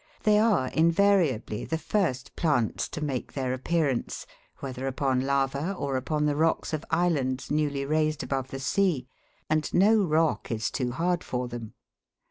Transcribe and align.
They 0.23 0.39
are 0.39 0.69
invariably 0.69 1.63
the 1.63 1.77
first 1.77 2.35
plants 2.35 2.87
to 2.89 3.01
make 3.03 3.33
their 3.33 3.53
appearance, 3.53 4.25
whether 4.57 4.87
upon 4.87 5.21
lava 5.27 5.73
or 5.73 5.95
upon 5.95 6.25
the 6.25 6.35
rocks 6.35 6.73
of 6.73 6.83
islands 6.89 7.51
newly 7.51 7.85
raised 7.85 8.23
above 8.23 8.47
the 8.47 8.59
sea, 8.59 9.05
and 9.47 9.71
no 9.75 10.03
rock 10.03 10.49
is 10.49 10.71
too 10.71 10.89
hard 10.91 11.23
for 11.23 11.47
them. 11.47 11.75